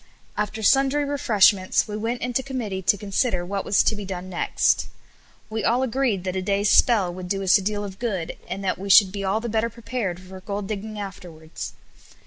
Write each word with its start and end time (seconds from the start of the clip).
After 0.35 0.63
sundry 0.63 1.05
refreshments 1.05 1.87
we 1.87 1.95
went 1.95 2.21
into 2.23 2.41
committee 2.41 2.81
to 2.81 2.97
consider 2.97 3.45
what 3.45 3.63
was 3.63 3.83
to 3.83 3.95
be 3.95 4.03
done 4.03 4.29
next. 4.31 4.87
We 5.47 5.63
all 5.63 5.83
agreed 5.83 6.23
that 6.23 6.35
a 6.35 6.41
day's 6.41 6.71
spell 6.71 7.13
would 7.13 7.29
do 7.29 7.43
us 7.43 7.59
a 7.59 7.61
deal 7.61 7.83
of 7.83 7.99
good, 7.99 8.35
and 8.47 8.63
that 8.63 8.79
we 8.79 8.89
should 8.89 9.11
be 9.11 9.23
all 9.23 9.39
the 9.39 9.47
better 9.47 9.69
prepared 9.69 10.19
for 10.19 10.41
gold 10.41 10.67
digging 10.67 10.97
afterwards. 10.99 11.73